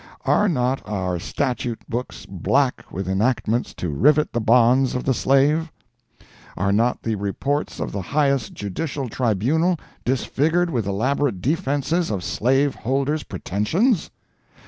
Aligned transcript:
Are 0.25 0.49
not 0.49 0.81
our 0.83 1.19
statute 1.19 1.83
books 1.87 2.25
black 2.25 2.91
with 2.91 3.07
enactments 3.07 3.75
to 3.75 3.89
rivet 3.89 4.33
the 4.33 4.41
bonds 4.41 4.95
of 4.95 5.03
the 5.03 5.13
slave? 5.13 5.71
Are 6.57 6.71
not 6.71 7.03
the 7.03 7.13
reports 7.13 7.79
of 7.79 7.91
the 7.91 8.01
highest 8.01 8.53
judicial 8.55 9.07
tribunal 9.09 9.77
disfigured 10.03 10.71
with 10.71 10.87
elaborate 10.87 11.39
defenses 11.39 12.09
of 12.09 12.23
slaveholders' 12.23 13.21
pretensions? 13.21 14.09